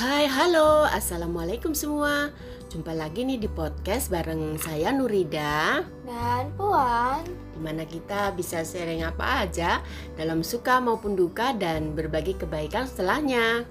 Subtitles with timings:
[0.00, 2.32] Hai, halo, assalamualaikum semua.
[2.72, 9.04] Jumpa lagi nih di podcast bareng saya Nurida, Dan Puan, di mana kita bisa sharing
[9.04, 9.84] apa aja
[10.16, 13.68] dalam suka maupun duka dan berbagi kebaikan setelahnya.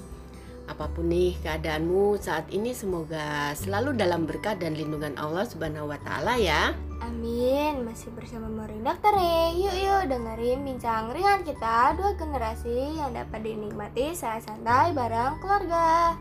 [0.70, 5.98] Apa pun nih keadaanmu saat ini, semoga selalu dalam berkat dan lindungan Allah Subhanahu wa
[5.98, 6.78] Ta'ala ya.
[7.02, 7.84] Amin.
[7.88, 9.60] Masih bersama Morin Dokter E.
[9.60, 16.16] Yuk yuk dengerin bincang ringan kita dua generasi yang dapat dinikmati saat santai bareng keluarga.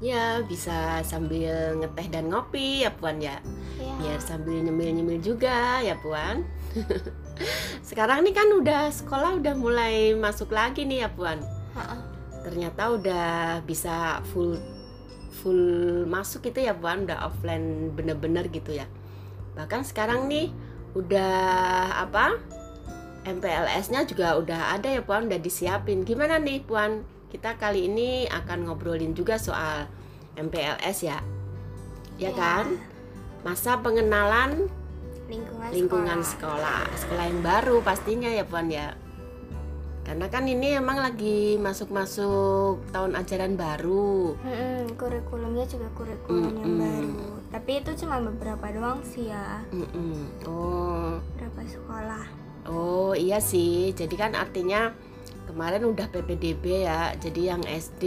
[0.00, 3.36] Ya, bisa sambil ngeteh dan ngopi ya Puan ya.
[3.76, 3.92] Ya.
[4.00, 6.48] biar sambil nyemil-nyemil juga ya Puan.
[7.88, 11.44] Sekarang nih kan udah sekolah udah mulai masuk lagi nih ya Puan.
[11.76, 12.00] Ha-ha.
[12.40, 14.56] Ternyata udah bisa full
[15.44, 15.60] full
[16.08, 18.88] masuk gitu ya Puan, udah offline bener-bener gitu ya.
[19.54, 20.50] Bahkan sekarang nih
[20.92, 21.34] udah
[22.00, 22.38] apa?
[23.20, 26.02] MPLS-nya juga udah ada ya Puan, udah disiapin.
[26.02, 27.04] Gimana nih Puan?
[27.28, 29.86] Kita kali ini akan ngobrolin juga soal
[30.34, 31.18] MPLS ya.
[32.16, 32.30] Ya Ya.
[32.32, 32.80] kan?
[33.40, 34.68] Masa pengenalan
[35.30, 36.82] Lingkungan, lingkungan sekolah.
[36.90, 38.98] sekolah sekolah yang baru pastinya ya puan ya
[40.02, 46.82] karena kan ini emang lagi masuk-masuk tahun ajaran baru Mm-mm, kurikulumnya juga kurikulum yang Mm-mm.
[46.82, 47.39] baru.
[47.50, 50.46] Tapi itu cuma beberapa doang sih ya, Mm-mm.
[50.46, 52.24] oh beberapa sekolah.
[52.66, 54.94] oh iya sih jadi kan artinya
[55.50, 58.04] kemarin udah PPDB ya jadi yang SD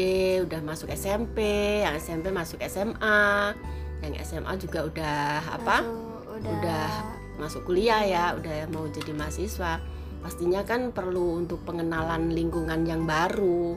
[0.47, 1.43] udah masuk SMP
[1.83, 3.51] yang SMP masuk SMA
[3.99, 6.89] yang SMA juga udah apa Masuk, udah, Udah.
[7.35, 9.83] masuk kuliah ya udah mau jadi mahasiswa
[10.23, 13.75] pastinya kan perlu untuk pengenalan lingkungan yang baru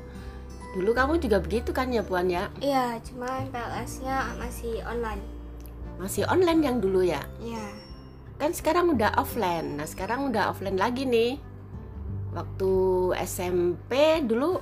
[0.78, 5.24] dulu kamu juga begitu kan ya puan ya Iya, cuma MPLS-nya masih online.
[5.96, 7.66] Masih online yang dulu ya Iya.
[8.36, 11.40] kan sekarang udah offline nah sekarang udah offline lagi nih
[12.30, 12.70] waktu
[13.18, 14.60] SMP dulu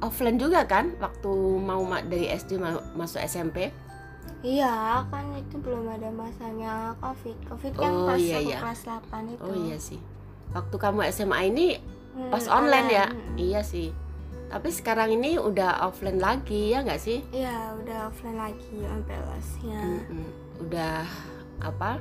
[0.00, 3.70] offline juga kan waktu mau ma- dari SD ma- masuk SMP
[4.40, 7.36] Iya, kan itu belum ada masanya COVID.
[7.46, 8.58] COVID kan Oh, pas iya, iya.
[8.58, 9.42] kelas 8 itu.
[9.42, 10.00] oh iya sih
[10.50, 11.68] waktu kamu SMA ini
[12.10, 13.36] Hmm, pas online ya Hmm.
[13.38, 13.94] iya sih
[14.48, 19.78] tapi sekarang ini udah offline lagi ya nggak sih Iya, udah offline lagi MPLS-nya.
[19.78, 20.26] Mm-mm.
[20.60, 21.04] Udah
[21.60, 22.00] apa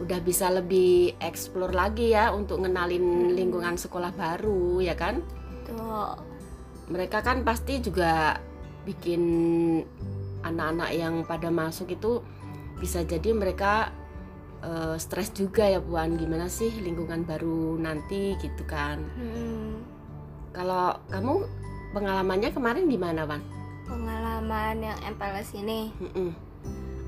[0.00, 3.36] udah bisa lebih explore lagi ya untuk ngenalin Mm.
[3.36, 5.22] lingkungan sekolah baru ya kan
[5.62, 6.16] Tuh.
[6.90, 8.40] mereka kan pasti juga
[8.82, 9.22] bikin
[10.42, 12.18] anak-anak yang pada masuk itu
[12.76, 13.94] bisa jadi mereka
[14.60, 19.86] eh, stres juga ya buan gimana sih lingkungan baru nanti gitu kan Hmm,
[20.50, 21.46] kalau kamu
[21.92, 23.42] pengalamannya kemarin gimana Wan?
[23.86, 26.30] pengalaman yang MPLS ini Mm-mm.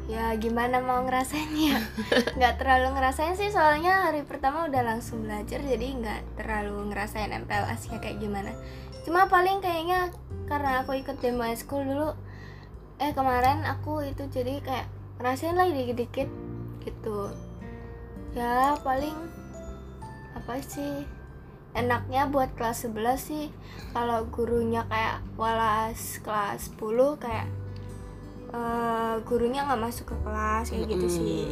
[0.05, 1.81] Ya gimana mau ngerasainnya
[2.37, 7.89] nggak terlalu ngerasain sih soalnya hari pertama udah langsung belajar jadi nggak terlalu ngerasain MPLS
[7.89, 8.53] nya kayak gimana.
[9.09, 10.13] Cuma paling kayaknya
[10.45, 12.13] karena aku ikut demo school dulu
[13.01, 14.87] eh kemarin aku itu jadi kayak
[15.21, 16.29] ngerasain lagi dikit-dikit
[16.85, 17.33] gitu.
[18.37, 19.17] Ya paling
[20.37, 21.09] apa sih
[21.73, 23.49] enaknya buat kelas 11 sih.
[23.97, 27.49] Kalau gurunya kayak walas kelas 10 kayak
[28.55, 31.19] eh, gurunya nggak masuk ke kelas kayak gitu Mm-mm.
[31.19, 31.47] sih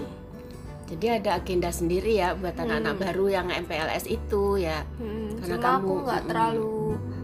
[0.85, 3.03] Jadi ada agenda sendiri ya buat anak-anak Hmm.
[3.03, 4.85] baru yang MPLS itu ya.
[4.95, 6.29] Hmm, Karena cuma kamu- aku nggak mm-mm.
[6.29, 6.73] terlalu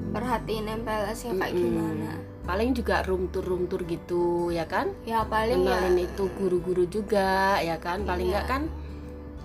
[0.09, 4.89] perhatiin MPLS nya kayak gimana Paling juga room tour room tour gitu ya kan.
[5.05, 8.03] ya paling ya Kenalin itu guru-guru juga ya kan.
[8.03, 8.35] Paling Iya.
[8.35, 8.63] nggak kan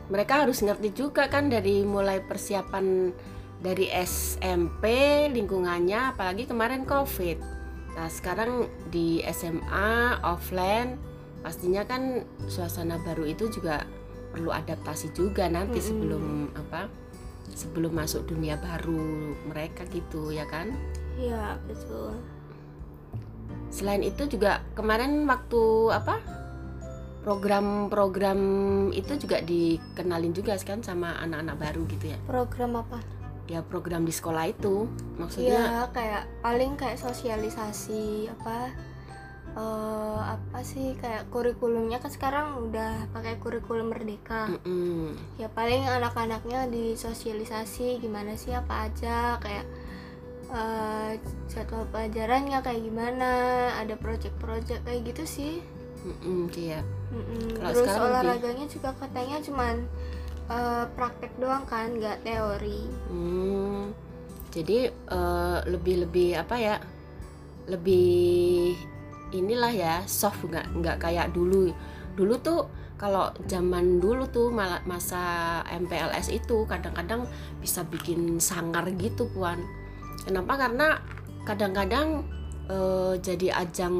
[0.05, 3.11] mereka harus ngerti juga kan dari mulai persiapan
[3.59, 4.83] dari SMP
[5.29, 7.43] lingkungannya apalagi kemarin Covid.
[7.93, 10.97] Nah, sekarang di SMA offline
[11.45, 13.85] pastinya kan suasana baru itu juga
[14.33, 15.87] perlu adaptasi juga nanti Mm-mm.
[15.87, 16.25] sebelum
[16.57, 16.89] apa?
[17.53, 20.73] Sebelum masuk dunia baru mereka gitu ya kan.
[21.13, 22.17] ya betul
[23.69, 26.17] Selain itu juga kemarin waktu apa
[27.21, 28.39] program-program
[28.91, 32.17] itu juga dikenalin juga kan sama anak-anak baru gitu ya.
[32.25, 32.99] program apa
[33.45, 34.87] Ya program di sekolah itu
[35.19, 38.71] maksudnya ya kayak paling kayak sosialisasi apa
[39.53, 45.13] eh apa sih kayak kurikulumnya kan sekarang udah pakai kurikulum merdeka mm-mm.
[45.37, 49.65] ya paling anak-anaknya disosialisasi gimana sih apa aja kayak
[50.49, 51.11] eh,
[51.45, 53.29] jadwal pelajarannya kayak gimana
[53.77, 55.53] ada project-project kayak gitu sih
[56.03, 56.81] Mm-mm, iya.
[57.13, 57.55] Mm-mm.
[57.55, 59.75] Kalau terus sekarang lebih- olahraganya juga katanya cuman
[60.53, 63.89] eh, praktek doang kan nggak teori Hmm,
[64.53, 64.93] jadi
[65.65, 66.75] lebih-lebih apa ya?
[67.65, 68.77] Lebih
[69.33, 71.73] inilah ya soft nggak nggak kayak dulu.
[72.13, 72.69] Dulu tuh
[73.03, 77.27] kalau zaman dulu tuh malah masa MPLS itu kadang-kadang
[77.59, 79.59] bisa bikin sangar gitu puan
[80.23, 80.87] kenapa karena
[81.43, 82.23] kadang-kadang
[82.71, 83.95] eh, jadi ajang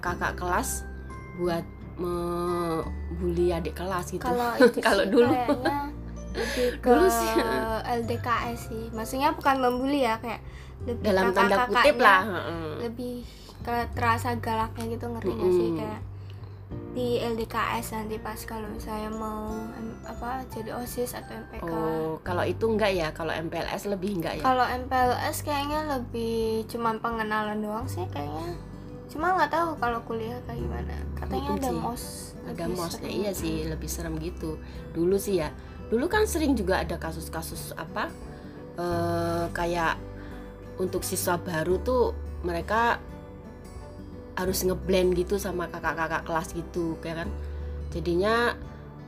[0.00, 0.88] kakak kelas
[1.36, 1.64] buat
[2.00, 4.24] membuli adik kelas gitu
[4.80, 5.32] kalau dulu.
[5.32, 5.95] kayaknya
[6.36, 7.32] lebih ke Dulu sih.
[8.04, 8.84] LDKS sih.
[8.92, 10.44] Maksudnya bukan membuli ya kayak
[10.84, 12.22] lebih dalam tanda kutip lah
[12.84, 13.24] lebih
[13.64, 15.68] ke terasa galaknya gitu ngerti gak sih?
[15.72, 15.80] Mm-mm.
[15.82, 16.02] kayak
[16.94, 19.54] di LDKS nanti pas kalau misalnya mau
[20.06, 23.08] apa jadi osis atau MPK oh kalau itu enggak ya?
[23.10, 24.42] Kalau MPLS lebih enggak ya?
[24.44, 28.54] Kalau MPLS kayaknya lebih cuman pengenalan doang sih kayaknya.
[29.10, 30.94] Cuma nggak tahu kalau kuliah kayak gimana.
[31.18, 31.78] Katanya Mm-mm ada sih.
[31.80, 32.02] mos
[32.46, 34.58] ada mosnya iya sih lebih serem gitu.
[34.94, 35.50] Dulu sih ya
[35.88, 38.10] dulu kan sering juga ada kasus-kasus apa
[38.76, 39.96] eh kayak
[40.76, 42.12] untuk siswa baru tuh
[42.44, 43.00] mereka
[44.36, 47.28] harus ngeblend gitu sama kakak-kakak kelas gitu kayak kan
[47.88, 48.52] jadinya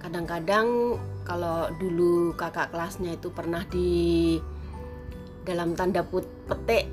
[0.00, 0.96] kadang-kadang
[1.28, 4.40] kalau dulu kakak kelasnya itu pernah di
[5.44, 6.88] dalam tanda put- petik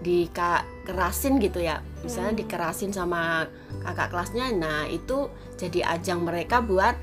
[0.00, 2.40] dikerasin gitu ya misalnya Hmm.
[2.40, 3.44] dikerasin sama
[3.84, 5.28] kakak kelasnya nah itu
[5.60, 6.96] jadi ajang mereka buat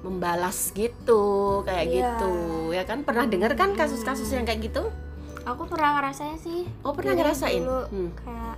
[0.00, 1.22] membalas gitu
[1.62, 1.96] kayak Iya.
[2.14, 2.32] gitu.
[2.70, 3.02] Ya kan?
[3.02, 4.86] Pernah dengar kan kasus-kasus yang kayak gitu?
[5.44, 6.68] Aku pernah ngerasain sih.
[6.80, 7.60] Oh pernah Jadi ngerasain?
[7.60, 8.56] dulu Hmm, kayak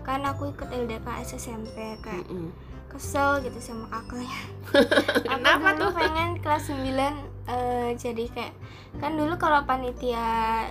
[0.00, 2.48] kan aku ikut LDKS SMP kayak mm-mm.
[2.88, 4.40] kesel gitu sama kakaknya.
[5.30, 5.90] Kenapa tuh?
[5.92, 8.54] pengen kelas 9 eh, jadi kayak
[8.98, 10.20] kan dulu kalau panitia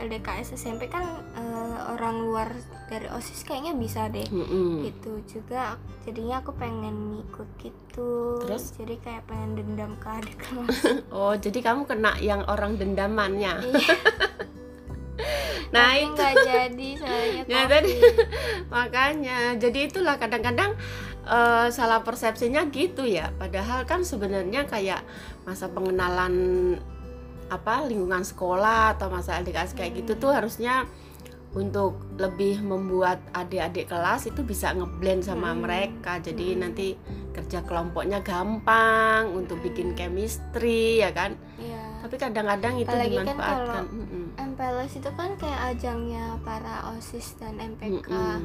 [0.04, 2.50] LDKS SMP kan eh, orang luar
[2.86, 4.25] dari OSIS kayaknya bisa deh.
[4.27, 4.81] Mm-mm.
[4.83, 8.42] gitu juga jadinya aku pengen ikut gitu.
[8.45, 8.74] Terus?
[8.77, 10.77] jadi kayak pengen dendam ke adik kelas.
[11.16, 13.54] Oh jadi kamu kena yang orang dendamannya?
[13.62, 13.94] Iya,
[15.75, 16.13] nah tapi itu.
[16.18, 17.94] nggak jadi soalnya Ya, tadi.
[18.74, 20.74] makanya jadi itulah kadang-kadang
[21.30, 25.06] eh, salah persepsinya gitu ya padahal kan sebenarnya kayak
[25.44, 26.34] masa pengenalan
[27.48, 30.22] apa lingkungan sekolah atau masa LDKS kayak gitu Hmm.
[30.22, 30.76] tuh harusnya
[31.50, 35.66] untuk lebih membuat adik-adik kelas itu bisa ngeblend sama Hmm.
[35.66, 36.60] mereka jadi Hmm.
[36.64, 36.94] nanti
[37.31, 41.81] kerja kelompoknya gampang untuk bikin chemistry ya kan Iya.
[42.00, 44.26] tapi kadang-kadang itu Apalagi kan dimanfaatkan kalau- Mm-mm.
[44.38, 48.38] MPLS itu kan kayak ajangnya para OSIS dan MPK Mm-mm.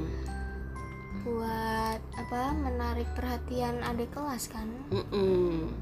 [1.25, 5.73] Buat apa menarik perhatian adik kelas kan Mm-mm.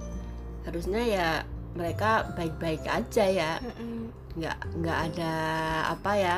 [0.63, 1.29] harusnya ya
[1.75, 4.15] mereka baik-baik aja ya Mm-mm.
[4.39, 5.35] nggak nggak ada
[5.91, 6.37] apa ya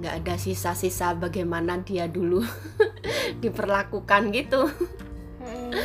[0.00, 2.40] nggak ada sisa-sisa bagaimana dia dulu
[3.44, 4.72] diperlakukan gitu
[5.44, 5.76] Mm-mm.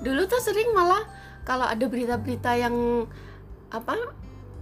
[0.00, 1.04] dulu tuh sering malah
[1.44, 3.04] kalau ada berita-berita yang
[3.68, 4.00] apa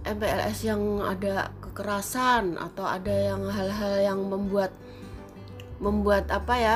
[0.03, 4.75] MPLS yang ada kekerasan atau ada yang hal-hal yang membuat
[5.83, 6.75] membuat apa ya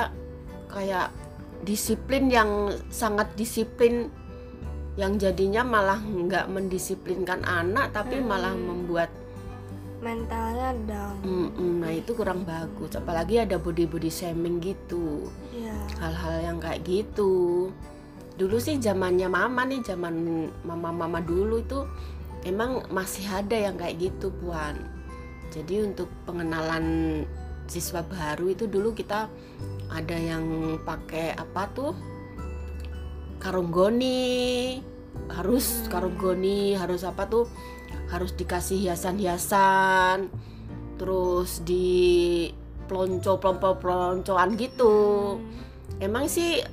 [0.68, 1.15] kayak
[1.63, 4.12] disiplin yang sangat disiplin
[5.00, 8.65] yang jadinya malah nggak mendisiplinkan anak tapi malah Hmm.
[8.68, 9.09] membuat
[9.98, 11.18] mentalnya down.
[11.25, 12.94] Mm-mm, nah itu kurang bagus.
[12.94, 15.25] Apalagi ada body body shaming gitu.
[15.50, 17.69] Ya hal-hal yang kayak gitu.
[18.38, 21.81] Dulu sih zamannya mama nih zaman mama-mama dulu itu
[22.45, 24.77] emang masih ada yang kayak gitu puan.
[25.50, 26.86] Jadi untuk pengenalan
[27.68, 29.28] siswa baru itu dulu kita
[29.88, 30.44] ada yang
[30.81, 31.92] pakai apa tuh
[33.38, 34.80] karunggoni
[35.30, 35.90] harus Hmm.
[35.90, 37.46] karunggoni harus apa tuh
[38.08, 40.31] harus dikasih hiasan-hiasan
[40.96, 42.47] terus di
[42.88, 44.95] pelonco pelonco peloncoan gitu
[45.36, 46.02] Hmm.
[46.02, 46.64] emang sih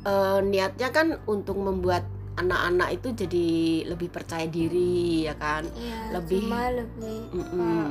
[0.00, 3.48] eh, niatnya kan untuk membuat anak-anak itu jadi
[3.84, 7.84] lebih percaya diri ya kan Iya, lebih- cuma lebih Mm-mm.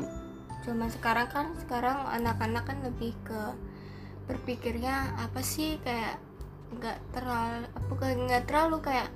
[0.68, 3.42] Cuma sekarang kan sekarang anak-anak kan lebih ke
[4.28, 6.20] berpikirnya apa sih kayak
[6.76, 9.08] nggak terlalu bukan nggak terlalu kayak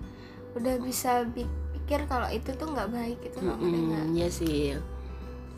[0.55, 4.03] udah bisa bi- pikir kalau itu tuh nggak baik gitu ngerti nggak?
[4.08, 4.79] Mm-mm, Iya sih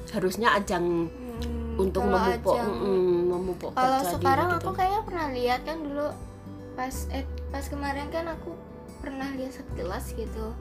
[0.10, 4.78] harusnya ajang Hmm, untuk memupuk ajang- mm, memupuk kalau sekarang diri aku gitu.
[4.78, 6.08] kayaknya pernah lihat kan dulu
[6.74, 8.52] pas eh pas kemarin kan aku
[8.98, 10.54] pernah lihat sekilas gitu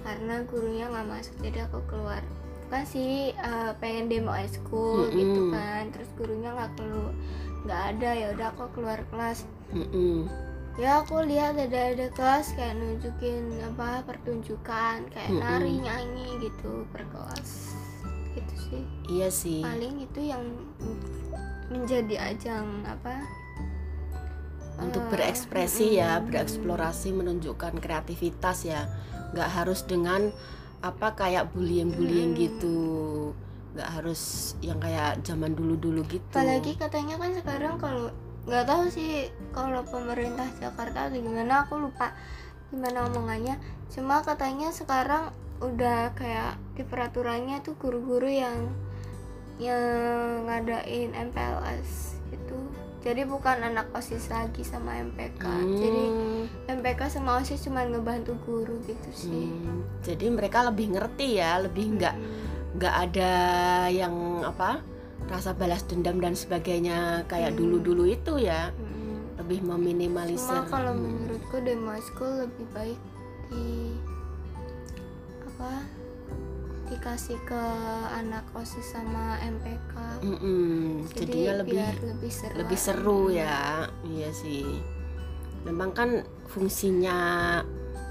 [0.00, 2.20] karena gurunya nggak masuk jadi aku keluar
[2.64, 5.54] bukan sih eh, pengen demo school gitu Mm-mm.
[5.54, 5.82] kan.
[5.92, 7.12] Terus gurunya nggak keluar
[7.64, 9.48] nggak ada ya udah aku keluar kelas.
[9.72, 10.28] Mm-mm.
[10.74, 15.40] ya aku lihat ada ada kelas kayak nunjukin apa pertunjukan kayak Mm-mm.
[15.40, 17.78] nari nyanyi gitu per kelas.
[18.34, 18.82] Gitu sih.
[19.06, 19.62] Iya sih.
[19.62, 20.42] Paling itu yang
[21.70, 23.24] menjadi ajang apa
[24.82, 28.90] untuk eh, berekspresi ya bereksplorasi menunjukkan kreativitas ya.
[29.30, 30.34] Nggak harus dengan
[30.84, 32.44] apa kayak bullying bullying Mm-mm.
[32.44, 32.76] gitu.
[33.72, 36.36] Nggak harus yang kayak zaman dulu dulu gitu.
[36.36, 38.12] Apalagi katanya kan sekarang kalau
[38.44, 42.12] nggak tahu sih kalau pemerintah Jakarta atau gimana aku lupa
[42.68, 43.56] gimana omongannya.
[43.88, 45.32] Cuma katanya sekarang
[45.64, 48.68] udah kayak di peraturannya tuh guru-guru yang
[49.56, 49.80] yang
[50.50, 52.58] ngadain MPLS gitu
[53.04, 56.04] jadi bukan anak osis lagi sama MPK Hmm, jadi
[56.72, 62.00] MPK sama osis cuma ngebantu guru gitu sih hmm, jadi mereka lebih ngerti ya lebih
[62.00, 62.42] nggak Mm.
[62.74, 63.32] nggak ada
[63.86, 64.80] yang apa
[65.24, 67.58] rasa balas dendam dan sebagainya kayak Hmm.
[67.60, 69.38] dulu-dulu itu ya Mm.
[69.44, 71.04] lebih meminimalisir Cuma kalau Hmm.
[71.04, 72.98] menurutku demo school lebih baik
[73.46, 73.94] di
[75.46, 75.72] apa
[76.86, 77.62] dikasih ke
[78.10, 79.94] anak osis sama MPK.
[80.20, 82.54] Mm-mm, Jadi jadinya lebih biar lebih seru.
[82.54, 83.58] lebih seru ya
[84.04, 84.64] iya sih
[85.62, 86.10] memang kan
[86.46, 87.16] fungsinya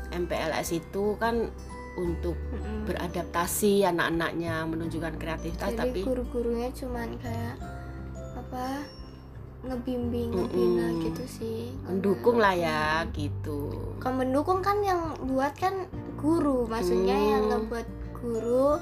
[0.10, 1.50] MPLS itu kan
[1.94, 2.86] untuk Mm-mm.
[2.86, 7.56] beradaptasi anak-anaknya menunjukkan kreativitas Jadi tapi guru-gurunya cuman kayak
[8.34, 8.82] apa
[9.64, 11.04] ngebimbing, ngebina Mm-mm.
[11.04, 11.72] gitu sih.
[11.86, 15.88] mendukung lah ya gitu Kalau mendukung kan yang buat kan
[16.18, 17.30] guru, maksudnya Hmm.
[17.30, 17.88] yang ngebuat
[18.24, 18.80] guru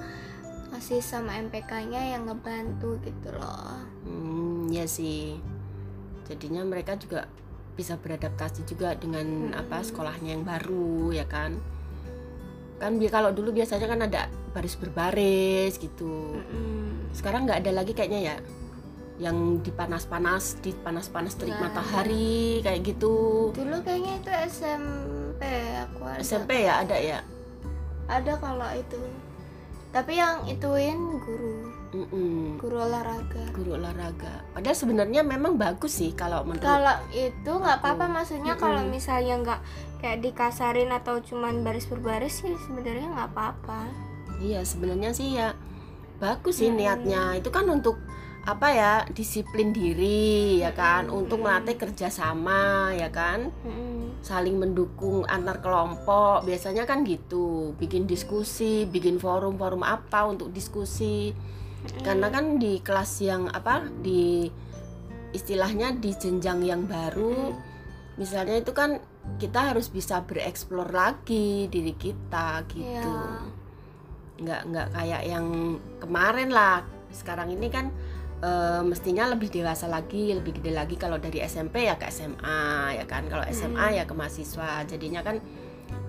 [0.70, 3.76] masih sama MPK-nya yang ngebantu gitu loh.
[4.06, 5.36] hmm, ya sih
[6.24, 7.28] jadinya mereka juga
[7.72, 9.58] bisa beradaptasi juga dengan Mm-mm.
[9.58, 11.58] apa sekolahnya yang baru ya kan
[12.78, 14.22] kan bi- kalau dulu biasanya kan ada
[14.52, 17.12] baris berbaris gitu Mm-mm.
[17.12, 18.36] sekarang nggak ada lagi kayaknya ya
[19.20, 21.68] yang dipanas-panas dipanas-panas terik ada.
[21.68, 25.42] matahari kayak gitu Dulu kayaknya itu SMP
[25.78, 26.20] aku ada.
[26.22, 27.20] SMP ya ada ya
[28.10, 28.98] Ada kalau itu.
[29.92, 32.56] Tapi yang ituin guru, Mm-mm.
[32.56, 33.44] guru olahraga.
[33.52, 38.64] guru olahraga padahal sebenarnya memang bagus sih kalau menurut Kalau itu nggak apa-apa maksudnya Mm-mm.
[38.64, 39.60] kalau misalnya nggak
[40.00, 43.86] kayak dikasarin atau cuman baris berbaris sih sebenarnya nggak apa-apa.
[44.40, 45.52] iya sebenarnya sih ya
[46.18, 46.80] bagus sih Mm-mm.
[46.80, 48.00] niatnya itu kan untuk
[48.42, 51.10] apa ya disiplin diri ya kan?
[51.14, 53.54] Untuk melatih kerjasama ya kan?
[54.26, 56.46] Saling mendukung antar kelompok.
[56.46, 57.78] Biasanya kan gitu.
[57.78, 61.34] Bikin diskusi bikin forum-forum apa untuk diskusi.
[62.06, 64.46] Karena kan di kelas yang apa di
[65.32, 67.56] istilahnya di jenjang yang baru
[68.20, 69.00] misalnya itu kan
[69.38, 72.86] kita harus bisa bereksplor lagi diri kita gitu.
[72.92, 73.50] Iya.
[74.42, 76.82] nggak nggak kayak yang kemarin lah.
[77.14, 77.94] Sekarang ini kan
[78.42, 83.06] eh, mestinya lebih dewasa lagi lebih gede lagi kalau dari SMP ya ke SMA ya
[83.06, 83.30] kan?
[83.30, 83.98] Kalau SMA Hmm.
[84.02, 84.82] ya ke mahasiswa.
[84.86, 85.38] Jadinya kan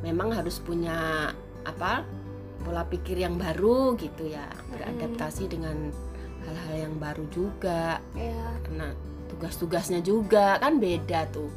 [0.01, 1.31] memang harus punya
[1.62, 2.03] apa
[2.62, 4.49] pola pikir yang baru gitu ya.
[4.73, 5.93] Beradaptasi dengan
[6.43, 8.01] hal-hal yang baru juga.
[8.17, 8.65] Iya.
[8.65, 8.89] karena
[9.29, 11.51] tugas-tugasnya juga kan beda tuh.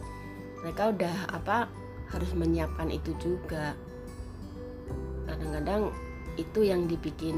[0.64, 1.70] Mereka udah apa
[2.12, 3.74] harus menyiapkan itu juga.
[5.26, 5.90] Kadang-kadang
[6.36, 7.38] itu yang dibikin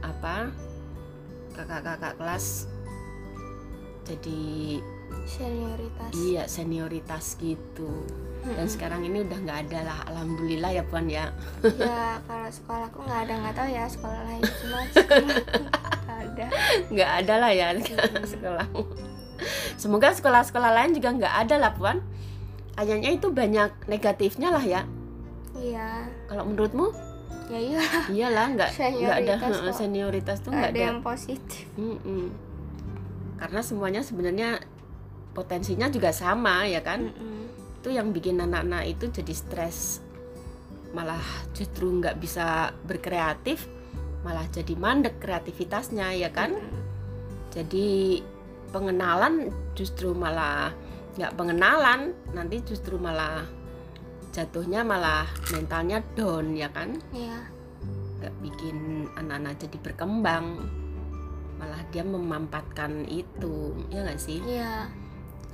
[0.00, 0.48] apa
[1.54, 2.66] kakak-kakak kelas
[4.04, 4.42] jadi
[5.24, 6.10] Senioritas.
[6.12, 8.04] iya senioritas gitu.
[8.44, 11.32] Dan sekarang ini udah nggak ada lah alhamdulillah ya puan ya.
[11.64, 15.60] Ya kalau sekolahku nggak ada nggak tahu ya sekolah lain cuma sekolahku
[16.04, 16.46] nggak ada.
[16.92, 17.68] nggak ada lah ya
[18.36, 18.66] sekolah
[19.80, 22.04] semoga sekolah-sekolah lain juga nggak ada lah puan.
[22.76, 24.82] Kayaknya itu banyak negatifnya lah ya.
[25.54, 26.10] Iya.
[26.28, 26.92] kalau menurutmu
[27.44, 27.82] Ya iya.
[28.08, 29.76] iyalah nggak nggak ada kok.
[29.76, 31.64] senioritas tuh Nggak ada ada yang positif.
[31.76, 32.32] Mm-mm.
[33.34, 34.50] karena semuanya sebenarnya
[35.34, 37.44] potensinya juga sama ya kan Mm-mm.
[37.82, 40.00] itu yang bikin anak-anak itu jadi stres
[40.94, 41.20] malah
[41.52, 43.68] justru nggak bisa berkreatif
[44.24, 46.80] malah jadi mandek kreativitasnya ya kan Mm-mm.
[47.52, 48.22] jadi
[48.72, 50.72] pengenalan justru malah
[51.14, 53.44] nggak pengenalan nanti justru malah
[54.34, 57.38] jatuhnya malah mentalnya down ya kan Iya.
[58.18, 58.76] nggak bikin
[59.14, 60.46] anak-anak jadi berkembang
[61.54, 64.90] malah dia memampatkan itu ya nggak sih Iya.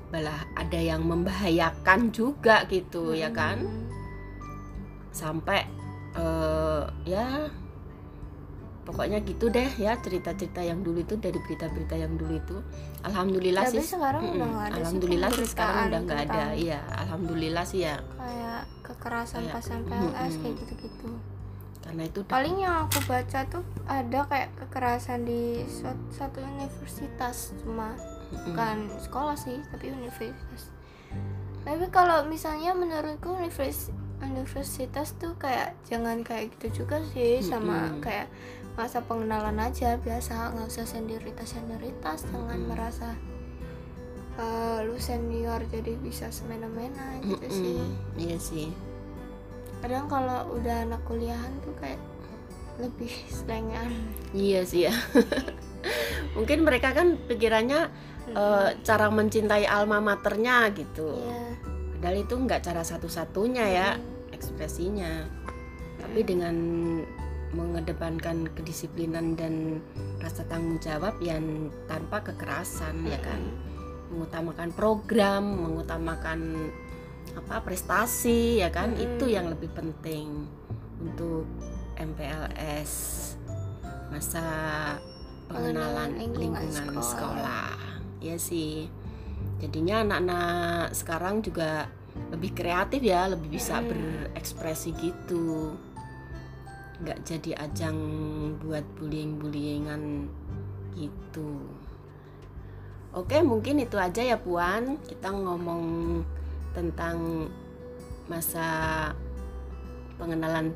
[0.09, 3.85] malah ada yang membahayakan juga gitu ya kan Mm-mm.
[5.13, 5.69] sampai
[6.17, 7.53] eh, ya
[8.91, 12.57] pokoknya gitu deh ya cerita-cerita yang dulu itu dari berita-berita yang dulu itu.
[13.01, 14.35] Alhamdulillah Tapi sih sekarang Mm-mm.
[14.35, 16.27] udah nggak ada alhamdulillah sih sekarang udah nggak ada.
[16.27, 17.97] tentang iya alhamdulillah sih ya.
[18.13, 20.43] Kayak kekerasan Kayak- pas MPLS Mm-mm.
[20.43, 21.11] kayak gitu-gitu.
[21.81, 25.65] karena itu Paling yang aku baca tuh ada kayak kekerasan di
[26.11, 27.97] satu universitas cuma
[28.31, 30.71] bukan sekolah sih tapi universitas.
[31.61, 38.29] Tapi kalau misalnya menurutku univers universitas tuh kayak jangan kayak gitu juga sih sama kayak
[38.75, 43.09] masa pengenalan aja biasa nggak usah senioritas senioritas jangan merasa
[44.37, 47.77] eh, lu senior jadi bisa semena-mena gitu sih.
[47.77, 48.17] Mm-mm.
[48.17, 48.69] iya sih.
[49.81, 52.01] Kadang kalau udah anak kuliahan tuh kayak
[52.79, 53.93] lebih selengan
[54.33, 54.95] iya sih ya.
[56.37, 57.81] Mungkin mereka kan pikirannya
[58.33, 61.21] eh, cara mencintai alma maternya gitu.
[61.21, 61.43] Iya.
[62.01, 64.33] padahal itu nggak cara satu-satunya ya Mm.
[64.33, 65.13] ekspresinya.
[66.01, 66.57] Tapi dengan
[67.51, 69.83] mengedepankan kedisiplinan dan
[70.23, 73.41] rasa tanggung jawab yang tanpa kekerasan ya kan?
[74.11, 76.71] Mengutamakan program mengutamakan
[77.35, 78.95] apa prestasi ya kan?
[78.95, 79.05] Mm-mm.
[79.19, 80.47] itu yang lebih penting
[81.03, 81.47] untuk
[81.99, 82.93] MPLS
[84.11, 84.45] masa
[85.47, 87.07] pengenalan Pengenalan lingkungan lingkungan sekolah.
[87.07, 87.73] sekolah.
[88.23, 88.91] Ya sih.
[89.61, 91.89] Jadinya anak-anak sekarang juga
[92.31, 95.75] lebih kreatif ya lebih bisa berekspresi gitu
[97.01, 97.97] nggak jadi ajang
[98.61, 100.29] buat bullying-bullyingan
[100.95, 101.51] gitu.
[103.11, 105.01] Oke mungkin itu aja ya puan.
[105.03, 105.83] Kita ngomong
[106.71, 107.49] tentang
[108.31, 108.69] masa
[110.15, 110.71] pengenalan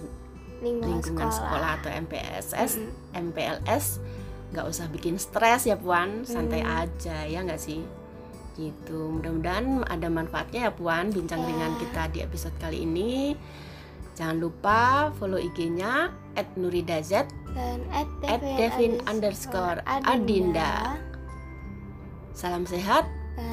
[0.59, 3.31] lingkungan, lingkungan sekolah, sekolah, atau MPSS Mm-mm.
[3.31, 3.85] MPLS
[4.51, 6.25] nggak usah bikin stres ya puan.
[6.25, 6.89] Santai Hmm.
[6.89, 7.85] aja ya nggak sih?
[8.55, 8.99] Gitu.
[9.13, 11.47] Mudah-mudahan ada manfaatnya ya puan bincang Ya.
[11.53, 13.35] ringan kita di episode kali ini
[14.15, 16.11] jangan lupa follow IG-nya
[16.59, 20.99] @nuridazet dan at At Devin underscore Adinda.
[22.35, 23.07] salam sehat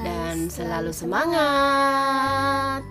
[0.05, 2.81] dan selalu semangat